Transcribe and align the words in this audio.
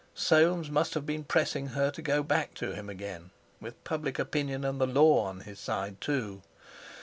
Soames 0.15 0.71
must 0.71 0.95
have 0.95 1.05
been 1.05 1.23
pressing 1.23 1.67
her 1.67 1.91
to 1.91 2.01
go 2.01 2.23
back 2.23 2.55
to 2.55 2.73
him 2.73 2.89
again, 2.89 3.29
with 3.59 3.83
public 3.83 4.17
opinion 4.17 4.65
and 4.65 4.81
the 4.81 4.87
Law 4.87 5.19
on 5.27 5.41
his 5.41 5.59
side, 5.59 6.01
too! 6.01 6.41